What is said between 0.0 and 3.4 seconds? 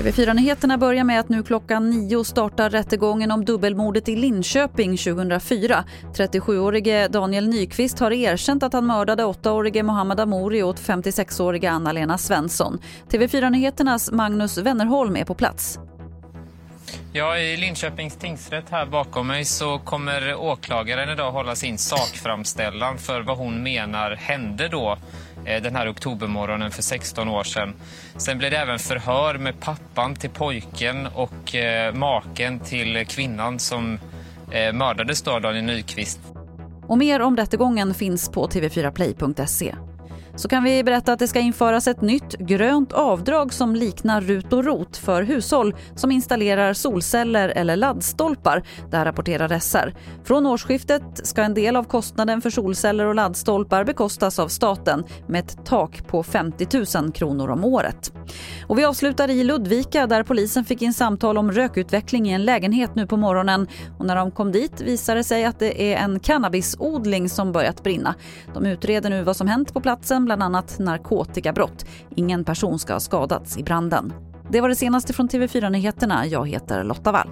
TV4-nyheterna börjar med att nu klockan nio startar rättegången